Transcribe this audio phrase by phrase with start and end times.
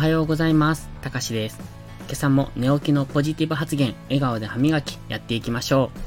[0.00, 0.88] はようございます。
[1.02, 1.60] たかしです。
[2.04, 5.98] 今朝も寝起きのポジティブ発言、笑顔で歯磨きやっていきましょう。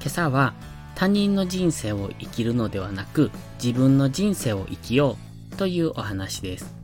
[0.00, 0.54] 今朝は
[0.94, 5.16] 他人の人生を生きるのではなく自分の人生を生きよ
[5.50, 6.76] うというお話です。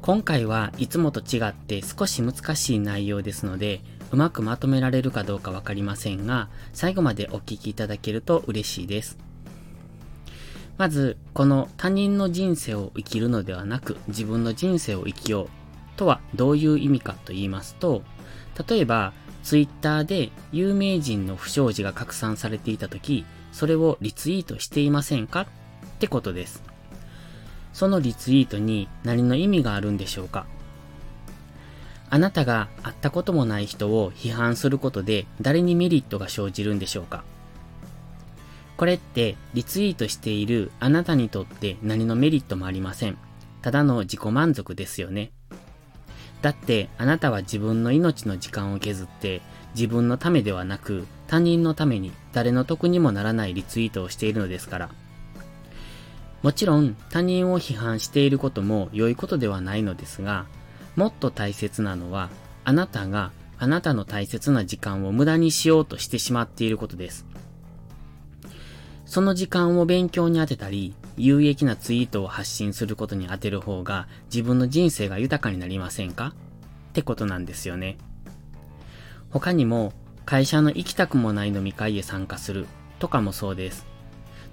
[0.00, 3.82] 今回はいつもと違って少し難しい内容ですので、
[4.12, 9.18] うまくまとめられるかどうかわかりませんが、最後までお聞きいただけると嬉しいです。
[10.78, 15.48] まず、この他人の人生を生きるのではなく自分の人生を生きよう
[15.96, 18.02] とはどういう意味かと言いますと、
[18.68, 19.12] 例えば、
[19.42, 25.42] ツイッターで有名人の不祥事が拡散されていた時、それをリツイートしていませんか？
[25.42, 25.46] っ
[25.98, 26.62] てことです。
[27.72, 30.46] そのリツイートに何の意味があるんでしょうか？
[32.10, 37.24] あなたが会ったこともない人を批判することで誰にメリットが生じるんでしょうか？
[38.76, 43.18] これってリツイートしているあなたにとって何のメリットもありません。
[43.62, 45.32] ただの自己満足ですよね。
[46.42, 49.40] だってあなたは自分の命の時間を削って
[49.74, 54.90] 自分のためではなく他人のために誰の得にもならないリツイートをしているのですから。
[56.42, 60.46] もちろん他人を批判していることも良いことではないのですが、
[60.94, 62.28] もっと大切なのは
[62.64, 67.26] あなたがあなたの大切な時間を無駄にしようとしてしまっていることです。
[69.06, 76.34] その時間を勉強に当てたり、有益なツイートを発信することに当てる方が自分の人生が豊かになりませんか？
[76.90, 77.96] ってことなんですよね。
[79.30, 79.92] 他にも、
[80.24, 82.66] 会社の行きたくもない飲み会へ参加する
[82.98, 83.86] とかもそうです。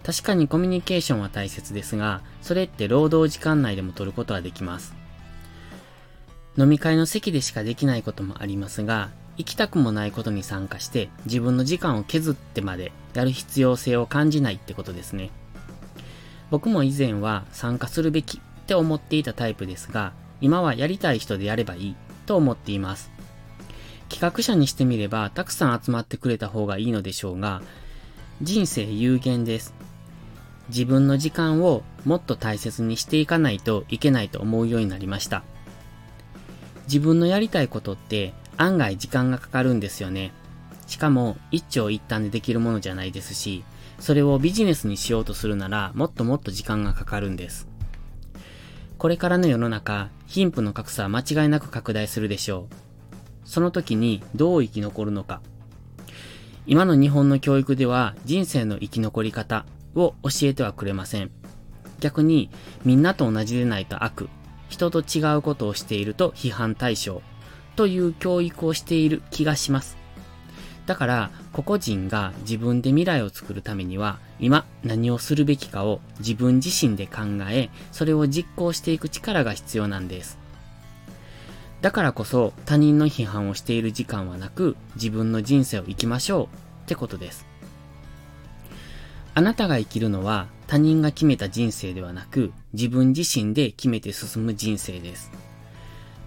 [0.04, 4.94] 確かにコミュニケーションは大切ですが、それって労働時間内でも取ることはできます。
[6.58, 15.32] 飲み会の席でしかできないこともありますが、行きたくもないことに参加して自分の時間を削ってまでやる必要性を感じないってことですね。
[16.52, 21.96] 僕も以前は参加するべきって思っていたタイプですが、今はやりたい人でやればいい
[22.26, 23.12] と思っています。
[24.10, 27.64] 企画者にしてみればたくさん集まってくれた方がいいのでしょうが、
[28.42, 29.74] 人生有限です。
[30.70, 35.44] 自分の時間をもっと大切にしていかないといけないと思うようになりました。
[36.86, 40.32] 自分のやりたいことって案外時間がかかるんですよね。
[40.88, 43.64] しかも一長一短でできるものじゃないですし、
[44.00, 47.68] それをビジネスにしようとするならもっともっと時間がかかるんです。
[48.98, 52.76] これからの世の中、貧富の格差は間違いなく拡大するでしょう。
[53.46, 55.42] その時にどう生き残るのか。
[56.66, 59.66] 今の日本の教育では人生の生き残り方
[59.96, 61.32] を教えてはくれません。
[62.00, 62.50] 逆に
[62.86, 64.30] みんなと同じでないと悪、
[64.70, 67.22] 人と違うことをしていると批判対象
[67.76, 69.98] という教育をしている気がします。
[70.86, 80.38] だから、個々人が自分で未来を作るためには、今何をするべきかを自分自身で考え、それを実行していく力が必要なんです。
[81.82, 86.50] だからこそ他人の批判をしている時間はなく、自分の人生を生きましょうっ
[86.86, 87.46] てことです。
[89.36, 95.32] あなたが生きるのは他人が決めた人生ではなく、自分自身で決めて進む人生です。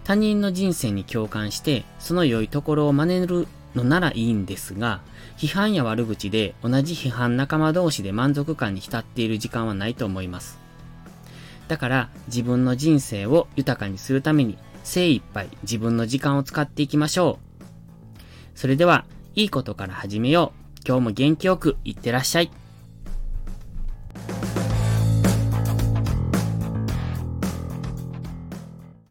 [0.06, 5.00] 他人の人生に共感して、その良いところを真似るのならいいんですが、
[5.37, 10.61] 批判や悪口で同じ批判仲間同士で満足感に浸っている時間はないと思います。
[11.67, 17.65] だから自分の人生を豊かにするために精一杯自分の時間を使っていきましょう。
[18.55, 20.81] それでは、いいことから始めよう。
[20.87, 22.53] 今日も元気よくいってらっしゃい。